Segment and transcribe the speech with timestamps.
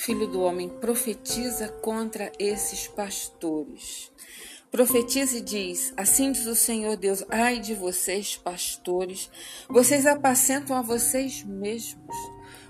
[0.00, 4.10] filho do homem, profetiza contra esses pastores.
[4.70, 9.30] Profetiza e diz: Assim diz o Senhor Deus: Ai de vocês, pastores,
[9.68, 12.16] vocês apacentam a vocês mesmos.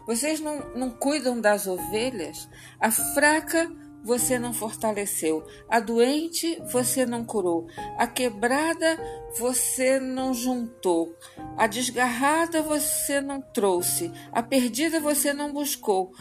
[0.06, 2.48] Vocês não, não cuidam das ovelhas?
[2.80, 3.70] A fraca
[4.02, 7.66] você não fortaleceu, a doente você não curou,
[7.98, 8.98] a quebrada
[9.38, 11.14] você não juntou,
[11.56, 16.12] a desgarrada você não trouxe, a perdida você não buscou.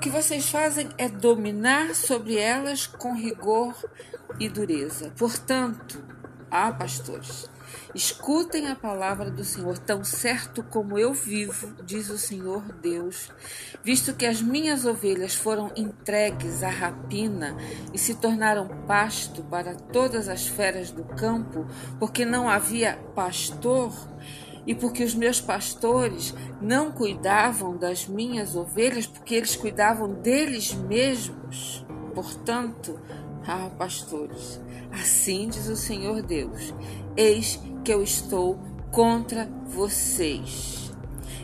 [0.00, 3.74] Que vocês fazem é dominar sobre elas com rigor
[4.38, 5.12] e dureza.
[5.18, 6.02] Portanto,
[6.50, 7.50] ah, pastores,
[7.94, 13.30] escutem a palavra do Senhor, tão certo como eu vivo, diz o Senhor Deus,
[13.84, 17.54] visto que as minhas ovelhas foram entregues à rapina
[17.92, 21.66] e se tornaram pasto para todas as feras do campo,
[21.98, 23.92] porque não havia pastor
[24.66, 31.84] e porque os meus pastores não cuidavam das minhas ovelhas, porque eles cuidavam deles mesmos.
[32.14, 32.98] Portanto,
[33.46, 34.60] ah, pastores,
[34.92, 36.74] assim diz o Senhor Deus:
[37.16, 38.58] eis que eu estou
[38.90, 40.92] contra vocês.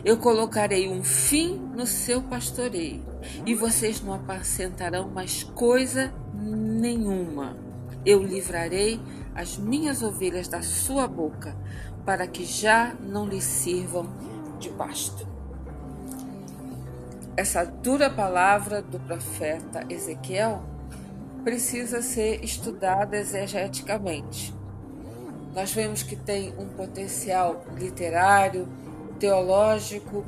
[0.05, 3.03] Eu colocarei um fim no seu pastoreio,
[3.45, 7.66] e vocês não apacentarão mais coisa nenhuma.
[8.05, 8.99] Eu livrarei
[9.35, 11.55] as minhas ovelhas da sua boca,
[12.05, 14.09] para que já não lhe sirvam
[14.59, 15.27] de pasto.
[17.35, 20.63] Essa dura palavra do profeta Ezequiel
[21.43, 24.55] precisa ser estudada exegeticamente.
[25.53, 28.67] Nós vemos que tem um potencial literário,
[29.19, 30.25] teológico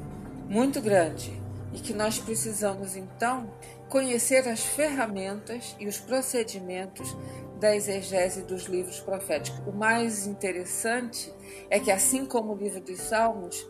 [0.48, 1.40] muito grande
[1.74, 3.52] e que nós precisamos então
[3.88, 7.16] conhecer as ferramentas e os procedimentos
[7.60, 9.60] da exegese dos livros proféticos.
[9.68, 11.34] O mais interessante
[11.70, 13.70] é que, assim como o livro dos Salmos,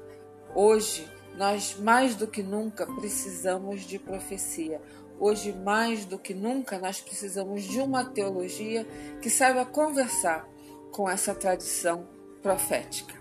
[0.53, 4.81] hoje nós mais do que nunca precisamos de profecia.
[5.19, 8.85] Hoje, mais do que nunca, nós precisamos de uma teologia
[9.21, 10.47] que saiba conversar
[10.91, 12.07] com essa tradição
[12.41, 13.15] profética.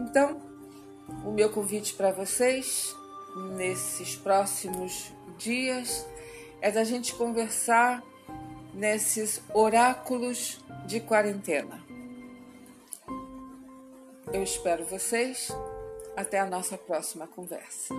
[0.00, 0.40] Então,
[1.24, 2.94] o meu convite para vocês
[3.56, 6.06] nesses próximos dias
[6.60, 8.02] é da gente conversar
[8.74, 11.80] nesses oráculos de quarentena.
[14.32, 15.48] Eu espero vocês.
[16.16, 17.94] Até a nossa próxima conversa.